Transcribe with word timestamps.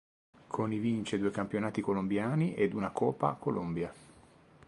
Con 0.47 0.73
i 0.73 0.79
vince 0.79 1.19
due 1.19 1.29
campionati 1.29 1.79
colombiani 1.79 2.55
ed 2.55 2.73
una 2.73 2.89
Copa 2.89 3.33
Colombia. 3.35 3.93